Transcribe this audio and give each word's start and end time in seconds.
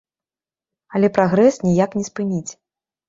Але 0.99 1.07
прагрэс 1.17 1.61
ніяк 1.67 1.91
не 1.99 2.05
спыніць. 2.11 2.51